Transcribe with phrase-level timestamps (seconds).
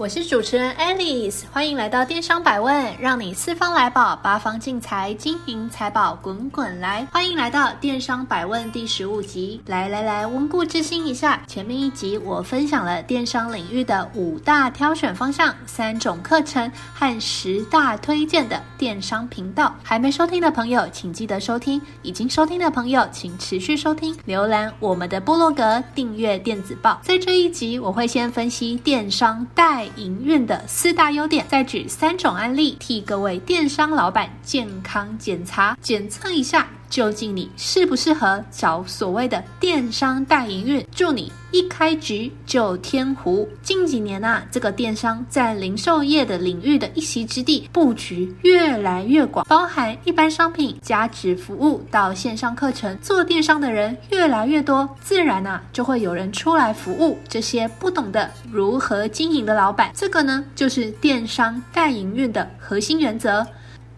[0.00, 7.06] 我是主持人 Alice，欢迎来到电商百问，让你四方来宝，八方进财，金银财宝滚滚来。
[7.12, 11.42] 欢迎来到电商百问第十五集，来来来，温故知新一下。
[11.46, 19.74] 前面一集我分享了电商领域的五大挑选方向、三种课程和十大推荐的电商频道。
[19.82, 24.16] 还没收听的朋友，请记得收听；已经收听的朋友，请持续收听。
[24.26, 26.98] 浏览我们的部落格，订阅电子报。
[27.02, 35.76] 在这一集，我会先分析电商代营运的四大优点，再举三种案例，替各位电商老板健康检查。
[35.80, 40.84] 检测一下，究竟你适不适合找所谓的电商代营运？
[40.92, 43.48] 祝你一开局就天胡。
[43.62, 59.92] 近几年啊，这个电商在零售业的领域的一席之地布局越来越广，包含一般商品、加值服务到线上课程，做电商的人越来越多，自然啊就会有人出来服务这些不懂得如何经营的老板。
[59.94, 63.46] 这个呢，就是电商代营运的核心原则。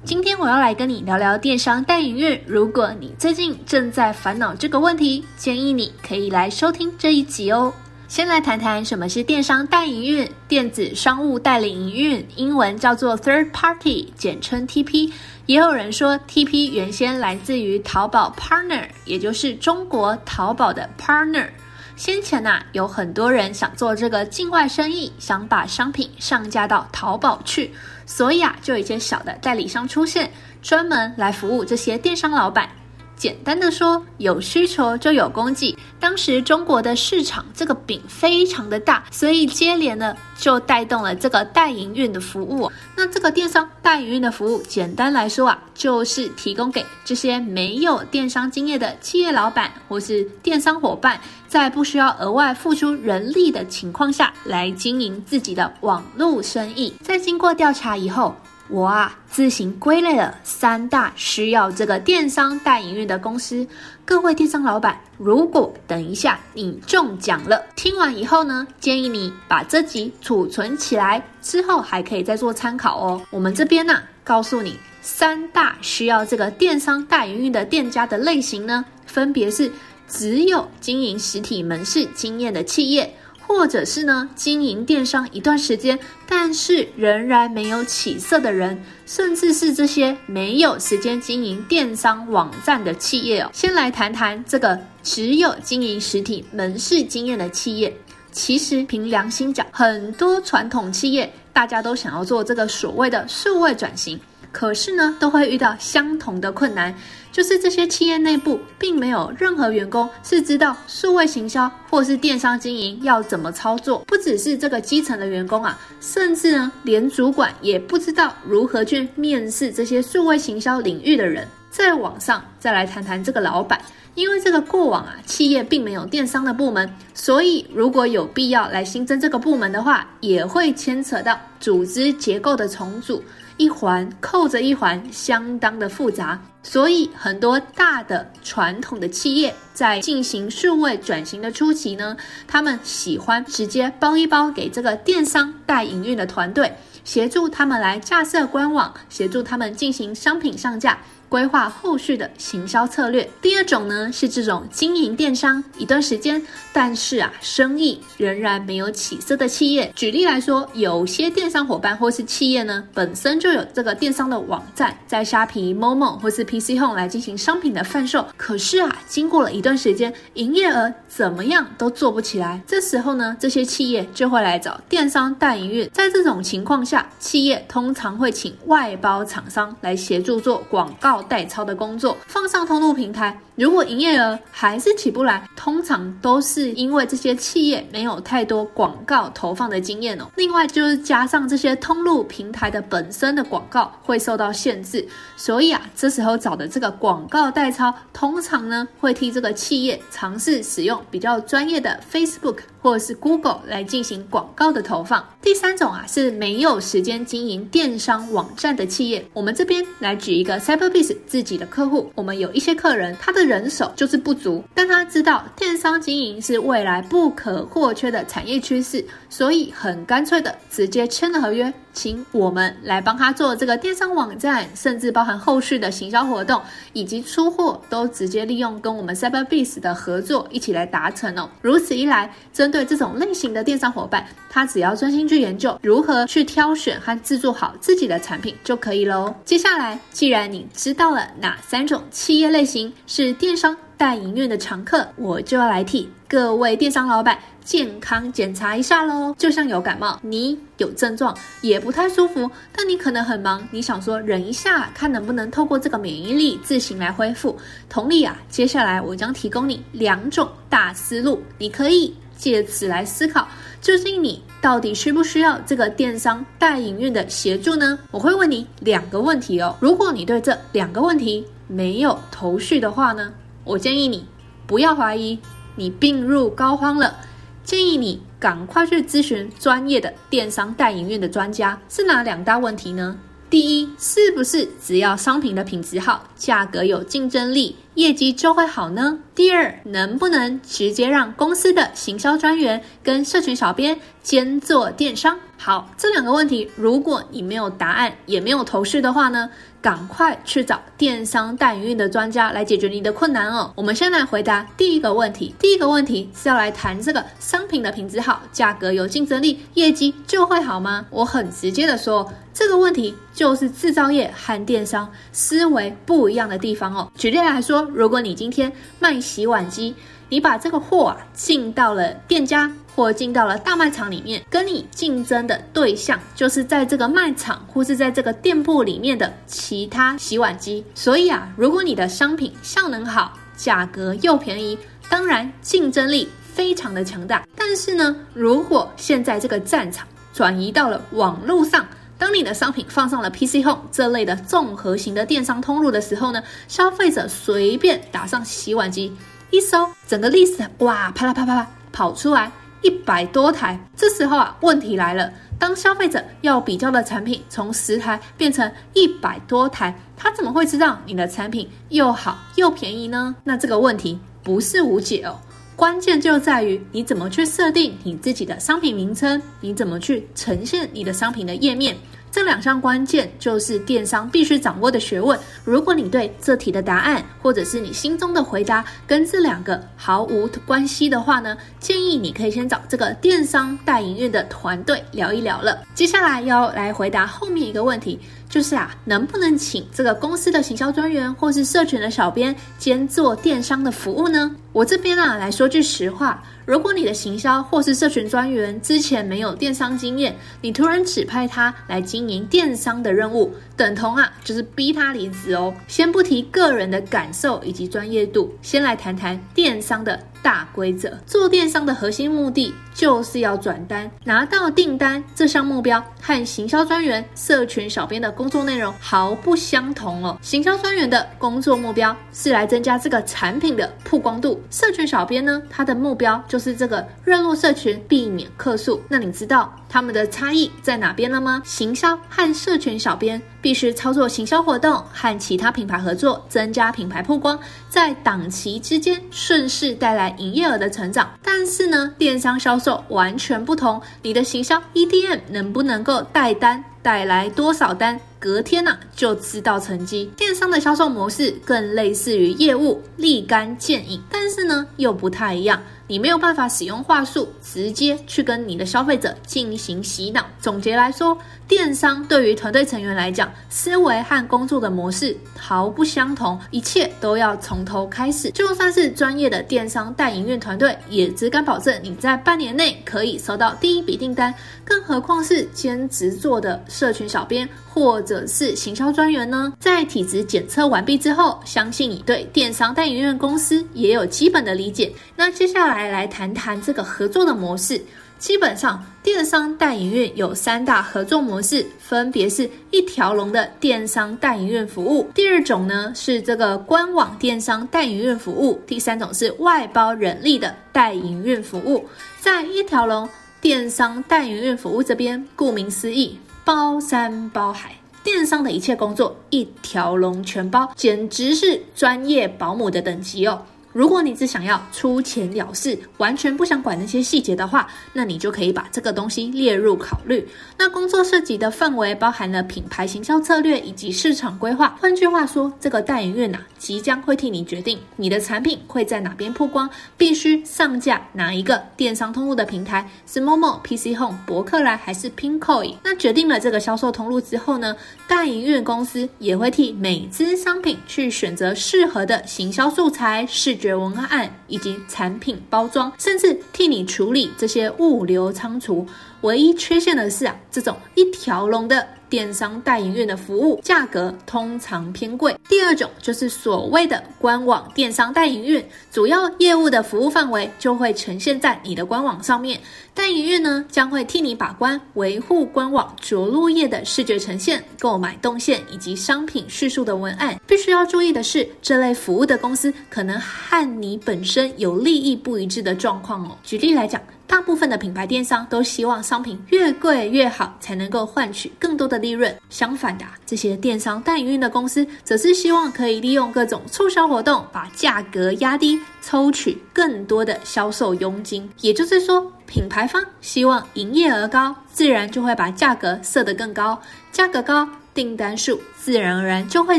[0.04, 2.42] 今天我要来跟你聊聊电商代营运。
[2.44, 7.72] 如果你最近正在烦恼这个问题，建议你可以来收听这一集哦。
[8.08, 15.12] 先来谈谈什么是电商代营运，电子商务代理营运，英文叫做 Third Party，简称 TP。
[15.46, 21.46] 也有人说 TP 原先来自于淘宝 Partner，也就是中国淘宝的 Partner。
[21.94, 27.72] 先前呐、有很多人想做这个境外生意，想把商品上架到淘宝去，
[28.14, 32.68] 所以啊，就有一些小的代理商出现，专门来服务这些电商老板。
[33.16, 35.74] 简单的说，有需求就有供给。
[36.02, 42.68] 当时中国的市场这个饼非常的大，所以接连呢就带动了这个代营运的服务。
[42.96, 56.92] 那这个电商代营运的服务，简单来说啊，就是提供给这些没有电商经验的企业老板或是电商伙伴，在不需要额外付出人力的情况下来经营自己的网络生意。
[57.00, 58.34] 在经过调查以后，
[58.68, 63.66] 我啊，自行归类了三大需要这个电商代营运的公司。
[64.04, 73.20] 各位电商老板，如果等一下你中奖了，听完以后呢，建议你把这集储存起来，之后还可以再做参考哦。
[73.30, 79.70] 我们这边呢、告诉你三大需要这个电商代营运的店家的类型呢，分别是
[80.08, 83.14] 只有经营实体门市经验的企业。
[83.52, 85.96] 或者是呢，经营电商一段时间，
[86.26, 93.50] 但是仍然没有起色的人，甚至是这些没有时间经营电商网站的企业哦。
[93.52, 97.94] 先来谈谈这个只有经营实体门市经验的企业。
[98.32, 104.18] 其实凭良心讲，很多传统企业大家都想要做这个所谓的数位转型，
[104.52, 106.94] 可是呢，都会遇到相同的困难。
[107.32, 121.48] 就是这些企业内部并没有任何员工是知道数位行销或是电商经营要怎么操作，不只是这个基层的员工啊，甚至呢连主管也不知道如何去面试这些数位行销领域的人。
[121.70, 123.80] 再往上再来谈谈这个老板，
[124.14, 133.24] 因为这个过往啊企业并没有电商的部门，所以如果有必要来新增这个部门的话，也会牵扯到组织结构的重组。
[133.62, 142.16] 一环扣着一环，相当的复杂，所以很多大的传统的企业在进行数位转型的初期呢，
[142.48, 146.74] 他们喜欢直接包一包给这个电商带营运的团队，
[147.04, 150.98] 协助他们来架设官网，协助他们进行商品上架。
[151.32, 153.26] 规划后续的行销策略。
[153.40, 159.90] 第二种呢，是这种经营电商一段时间，但是啊，生意仍然没有起色的企业。
[159.96, 168.26] 举例来说，有些电商伙伴或是企业呢，本身就有这个电商的网站，在虾皮、Momo 或是 PC Home 来进行商品的贩售。
[168.36, 172.60] 可是啊，经过了一段时间，营业额怎么样都做不起来。
[172.66, 175.88] 这时候呢，这些企业就会来找电商代营运。
[175.94, 181.21] 在这种情况下，企业通常会请外包厂商来协助做广告。
[181.22, 190.24] 代操的工作，放上通路平台，如果营业额还是起不来，通常都是因为这些企业没有太多广告投放的经验哦。
[190.36, 195.06] 另外就是加上这些通路平台的本身的广告会受到限制，
[195.36, 205.22] 所以啊，这时候找的这个广告代操，通常呢会替这个企业尝试使用比较专业的 Facebook 或者是 Google 来进行广告的投放。
[205.42, 221.72] 第三种啊是没有时间经营电商网站的企业，我们这边来举一个 Cyberbiz 自己的客户，我们有一些客人，他的人手就是不足，但他知道电商经营是未来不可或缺的产业趋势，所以很干脆的直接签了合约。
[221.94, 226.58] 请我们来帮他做这个电商网站，甚至包含后续的行销活动
[226.94, 231.50] 以及出货，都直接利用跟我们 Cyberbiz 的合作一起来达成哦。
[231.60, 239.34] 如此一来，针对这种类型的电商伙伴，他只要专心去研究如何去挑选和制作好自己的产品就可以喽。
[239.44, 249.34] 接下来，既然你知道了哪三种企业类型是电商代营运的常客，我就要来替各位电商老板健康检查一下喽。
[249.38, 257.56] 就像有感冒，你有症状也不太舒服，但你可能很忙，你想说忍一下，看能不能透过这个免疫力自行来恢复。
[257.88, 263.46] 同理啊，接下来我将提供你两种大思路，你可以借此来思考，
[263.80, 267.96] 究竟你到底需不需要这个电商代营运的协助呢？
[268.10, 269.76] 我会问你两个问题哦。
[269.78, 273.32] 如果你对这两个问题没有头绪的话呢？
[273.64, 274.26] 我建议你
[274.66, 275.38] 不要怀疑，
[275.76, 277.16] 你病入膏肓了。
[277.64, 281.78] 建议你赶快去咨询专业的电商代营运的专家。
[281.88, 283.18] 是哪两大问题呢？
[283.48, 289.18] 第一，是不是只要商品的品质好，价格有竞争力，业绩就会好呢？
[289.34, 295.38] 第二，能不能直接让公司的行销专员跟社群小编兼做电商？
[295.58, 299.50] 好，这两个问题，如果你没有答案，也没有头绪的话呢？
[299.82, 303.72] 赶快去找电商代营的专家来解决你的困难哦。
[303.74, 305.52] 我们先来回答第一个问题。
[305.58, 311.04] 第一个问题是要来谈这个商品的品质好，价格有竞争力，业绩就会好吗？
[311.10, 317.10] 我很直接的说，这个问题就是制造业和电商思维不一样的地方哦。
[317.16, 319.92] 举例来说，如果你今天卖洗碗机，
[320.28, 322.72] 你把这个货啊进到了店家。
[322.94, 330.84] 或进到了大卖场里面，跟你竞争的对象就是在这个卖场或是在这个店铺里面的其他洗碗机。
[330.94, 337.46] 所以啊，如果你的商品效能好，价格又便宜，当然竞争力非常的强大。
[337.56, 341.86] 但是呢，如果现在这个战场转移到了网络上，
[342.18, 349.12] 当你的商品放上了 PC Home 这类的综合型的电商通路的时候呢，消费者随便打上洗碗机，
[349.50, 352.52] 一搜整个 list，哇，啪啦啪啪啪跑出来。
[352.82, 355.32] 一百多台，这时候啊，问题来了。
[355.58, 363.34] 当消费者要比较的产品从十台变成一百多台，他怎么会知道你的产品又好又便宜呢？
[363.44, 365.38] 那这个问题不是无解哦，
[365.76, 371.96] 关键就在于你怎么去设定你自己的商品名称，你怎么去呈现你的商品的页面。
[372.32, 375.38] 这两项关键就是电商必须掌握的学问。
[375.64, 385.82] 如果你对这题的答案，或者是你心中的回答跟这两个毫无关系的话呢，建议你可以先找这个电商代营运的团队聊一聊了。
[385.94, 388.18] 接下来要来回答后面一个问题，
[388.52, 394.54] 就是啊，能不能请这个公司的行销专员或是社群的小编兼做电商的服务呢？
[394.74, 396.42] 我这边啊来说句实话。
[396.66, 405.72] 如果你的行销或是社群专员之前没有电商经验，你突然指派他来经营电商的任务，等同啊就是逼他离职哦。
[405.88, 411.16] 先不提个人的感受以及专业度，先来谈谈电商的大规则。
[411.26, 420.36] 做电商的核心目的就是要转单，拿到订单这项目标和行销专员、社群小编的工作内容毫不相同哦。
[420.42, 426.42] 行销专员的工作目标是来增加这个产品的曝光度，社群小编呢，他的目标。
[426.48, 429.00] 就是这个热络社群，避免客诉。
[429.08, 431.62] 那你知道他们的差异在哪边了吗？
[431.64, 437.58] 行销和社群小编必须操作行销活动和其他品牌合作，增加品牌曝光，
[437.88, 441.30] 在档期之间顺势带来营业额的成长。
[441.42, 444.00] 但是呢，电商销售完全不同。
[444.22, 448.20] 你的行销 EDM 能不能够带单，带来多少单？
[448.42, 450.28] 隔天呐、就知道成绩。
[450.36, 455.80] 电商的销售模式更类似于业务，立竿见影，但是呢又不太一样。
[456.08, 460.44] 你没有办法使用话术直接去跟你的消费者进行洗脑。
[460.60, 468.50] 总结来说，电商对于团队成员来讲，思维和工作的模式毫不相同，一切都要从头开始。
[468.50, 474.52] 就算是专业的电商代营运团队，也只敢保证你在半年内可以收到第一笔订单。
[474.84, 479.70] 更何况是兼职做的社群小编或者者是行销专员呢？
[479.78, 485.12] 在体质检测完毕之后，相信你对电商代营运公司也有基本的理解。
[485.36, 488.00] 那接下来来谈谈这个合作的模式。
[488.38, 502.04] 基本上，电商代营运有三大合作模式，分别是一条龙的电商代营运服务；第二种呢是这个官网电商代营运服务；第三种是外包人力的代营运服务。
[502.40, 503.28] 在一条龙
[503.60, 513.62] 电商代营运服务这边，顾名思义，包山包海，电商的一切工作一条龙全包，简直是专业保姆的等级哦。
[513.92, 520.46] 如果你只想要出钱了事，完全不想管那些细节的话，那你就可以把这个东西列入考虑。
[520.78, 524.96] 那工作涉及的范围包含了品牌行销策略以及市场规划。
[525.00, 535.96] 换句话说，这个代营运啊，即将会替你决定你的产品会在哪边曝光，必须上架哪一个电商通路的平台，是 Momo、PC Home、博客来还是 Pinkoi？
[536.02, 537.94] 那决定了这个销售通路之后呢，
[538.26, 549.04] 代营运公司也会替每支商品去选择适合的行销素材、视觉文案以及产品包装，甚至替你处理这些物流仓储。
[549.40, 552.06] 唯一缺陷的是啊，这种一条龙的。
[552.32, 555.54] 电商代营运的服务价格通常偏贵。
[555.68, 562.80] 第二种就是所谓的官网电商代营运，主要业务的服务范围就会呈现在你的官网上面。
[563.12, 570.58] 代营运呢，将会替你把关维护官网着陆页的视觉呈现、购买动线以及商品叙述的文案。
[570.66, 576.56] 必须要注意的是，这类服务的公司可能和你本身有利益不一致的状况哦。
[576.64, 577.20] 举例来讲。
[577.52, 582.56] 大部分的品牌电商都希望商品越贵越好，才能够换取更多的利润。
[582.70, 591.68] 相反的，这些电商代营的公司则是希望可以利用各种促销活动，把价格压低，抽取更多的销售佣金。
[591.82, 596.98] 也就是说，品牌方希望营业额高，自然就会把价格设得更高，
[597.32, 599.98] 价格高，订单数自然而然就会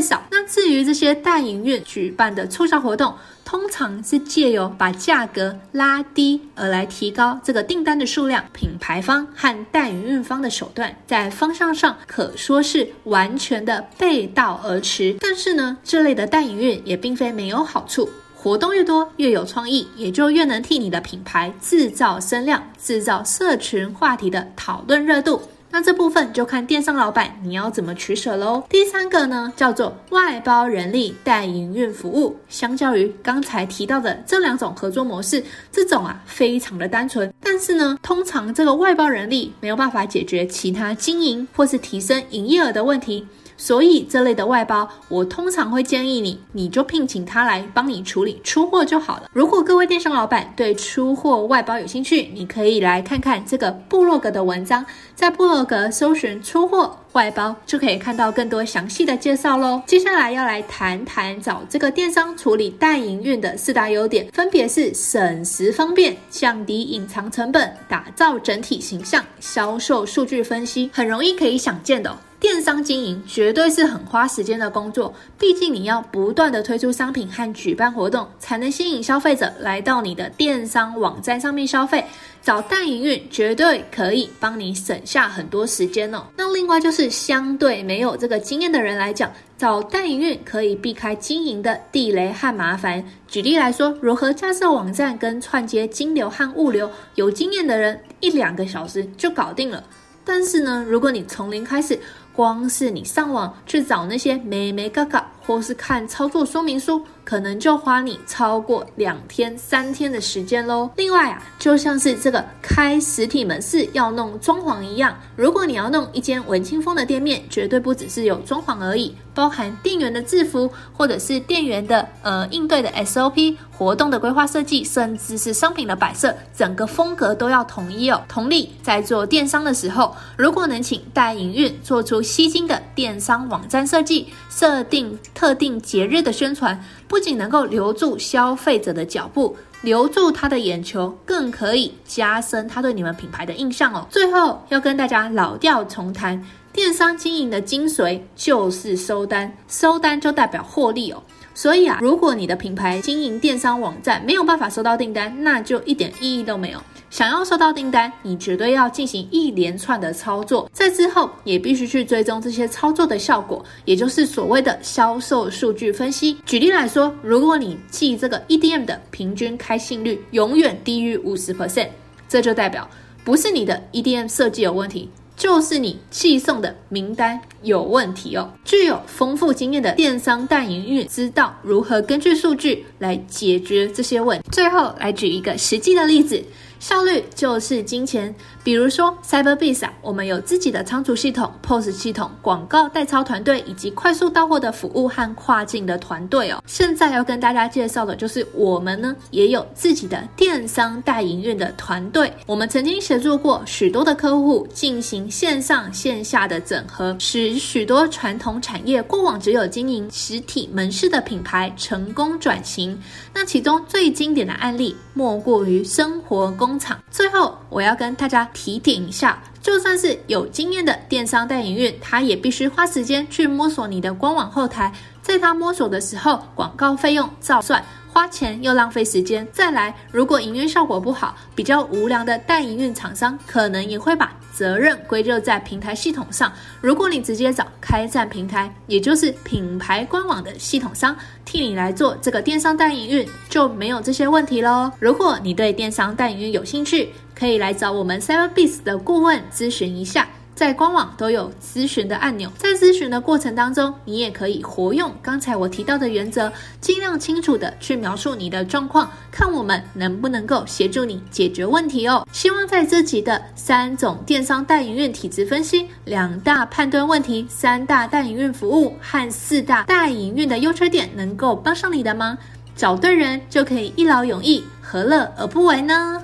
[0.00, 0.22] 少。
[0.30, 15.16] 那至于这些代营运举办的促销活动，通常是借由把价格拉低而来提高这个订单的数量，品牌方和代营运方的手段在方向上可说是完全的背道而驰。
[15.20, 25.42] 但是呢，这类的代营运也并非没有好处，活动越多越有创意，也就越能替你的品牌制造声量，制造社群话题的讨论热度。
[25.76, 28.62] 那这部分就看电商老板你要怎么取舍喽。
[28.68, 32.36] 第三个呢，叫做外包人力代营运服务。
[32.48, 37.28] 相较于刚才提到的这两种合作模式，这种啊非常的单纯。
[37.40, 43.26] 但是呢，通常这个外包人力没有办法解决其他经营或是提升营业额的问题。
[43.56, 49.30] 所以这类的外包，我通常会建议你，你就聘请他来帮你处理出货就好了。
[49.32, 54.84] 如果各位电商老板对出货外包有兴趣，你可以来看看这个部落格的文章，
[55.14, 59.80] 在部落格搜寻出货外包，就可以看到更多详细的介绍喽。
[59.86, 72.16] 接下来要来谈谈找这个电商处理代营运的四大优点，分别是省时方便、降低隐藏成本、打造整体形象、销售数据分析，很容易可以想见的哦。
[72.40, 82.04] 电商经营绝对是很花时间的工作，毕竟你要不断的推出商品和举办活动，才能吸引消费者来到你的电商网站上面消费。
[82.42, 86.24] 找代营运绝对可以帮你省下很多时间哦。
[86.36, 93.04] 那另外就是相对没有这个经验的人来讲，找代营运可以避开经营的地雷和麻烦。
[93.26, 99.82] 举例来说，如何架设网站跟串接金流和物流，有经验的人一两个小时就搞定了。
[100.24, 101.98] 但是呢，如果你从零开始，
[102.32, 110.90] 光是你上网去找那些眉眉嘎嘎，或是看操作说明书，可能就花你超过两天、三天的时间喽。
[110.96, 128.22] 另外啊，就像是这个开实体门市要弄装潢一样，如果你要弄一间文青风的店面，绝对不只是有装潢而已，包含店员的制服，或者是店员的呃应对的 SOP、活动的规划设计，甚至是商品的摆设，整个风格都要统一哦。
[128.28, 136.80] 同理，在做电商的时候，如果能请代营运做出吸睛的电商网站设计，设定特定节日的宣传。
[137.08, 144.06] 不仅能够留住消费者的脚步，留住他的眼球，更可以加深他对你们品牌的印象哦。
[144.10, 151.22] 最后要跟大家老调重弹，电商经营的精髓就是收单，收单就代表获利哦。
[151.54, 156.82] 所以啊，如果你的品牌经营电商网站没有办法收到订单，那就一点意义都没有。
[157.10, 166.36] 想要收到订单，你绝对要进行一连串的操作，在之后也必须去追踪这些操作的效果，也就是所谓的销售数据分析。
[166.44, 171.88] 举例来说，如果你记这个 EDM 的平均开信率永远低于五十 percent，
[172.28, 172.88] 这就代表
[173.24, 175.08] 不是你的 EDM 设计有问题。
[175.44, 178.50] 就是你寄送的名单有问题哦。
[178.64, 184.44] 具有丰富经验的电商代营运知道如何根据数据来解决这些问题。
[184.50, 186.42] 最后来举一个实际的例子。
[186.84, 188.34] 效率就是金钱。
[188.64, 196.62] 比如说，Cyberbiz 啊，我们有自己的仓储系统、POS 系统、广告代操团队，以及快速到货的服务和跨境的团队哦。
[196.66, 202.32] 现在要跟大家介绍的就是，我们呢也有自己的电商代营运的团队。
[202.46, 212.98] 我们曾经协助过许多的客户进行线上线下的整合，使许多传统产业过往只有经营实体门市的品牌成功转型。
[213.34, 216.98] 那其中最经典的案例，莫过于生活工厂。
[217.10, 224.90] 最后，我要跟大家提点一下，就算是有经验的电商代营运，他也必须花时间去摸索你的官网后台。
[225.20, 227.82] 在他摸索的时候，广告费用照算，
[228.12, 229.46] 花钱又浪费时间。
[229.52, 236.52] 再来，如果营运效果不好，比较无良的代营运厂商可能也会把责任归咎在平台系统上。
[236.82, 244.92] 如果你直接找开站平台，也就是品牌官网的系统商替你来做这个电商代营运，就没有这些问题喽。
[245.00, 250.26] 如果你对电商代营运有兴趣，可以来找我们 Cyberbiz 的顾问咨询一下。
[250.54, 262.26] 在官网都有咨询的按钮，在咨询的过程当中，你也可以活用刚才我提到的原则，尽量清楚地去描述你的状况，看我们能不能够协助你解决问题哦。
[262.32, 272.38] 希望在这集的三种电商代营运体质分析、两大判断问题、三大代营运服务和四大代营运的优缺点，能够帮上你的忙。
[272.74, 276.23] 找对人就可以一劳永逸，何乐而不为呢？